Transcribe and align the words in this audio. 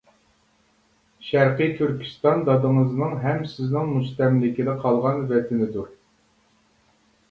شەرقىي 1.27 1.69
تۈركىستان 1.81 2.43
دادىڭىزنىڭ 2.49 3.15
ھەم 3.27 3.47
سىزنىڭ 3.55 3.95
مۇستەملىكىدە 3.99 4.79
قالغان 4.85 5.27
ۋەتىنىدۇر! 5.35 5.99